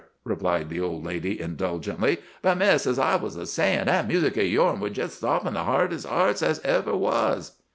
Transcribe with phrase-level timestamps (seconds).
[0.23, 2.17] replied the old lady indulgently.
[2.41, 5.65] 'But, Miss, as I was a sayin', that music of yourn would jest soften the
[5.65, 7.51] hardest heart as ever was.